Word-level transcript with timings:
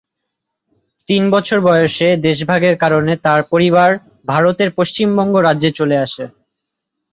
তিন 1.07 1.23
বছর 1.31 1.57
বয়েসে 1.61 2.07
দেশভাগের 2.27 2.75
কারণে 2.77 3.13
তাঁর 3.25 3.41
পরিবার 3.51 3.89
ভারতের 4.27 4.69
পশ্চিমবঙ্গ 4.77 5.33
রাজ্যে 5.39 5.71
চলে 5.79 5.97
আসে। 5.97 6.25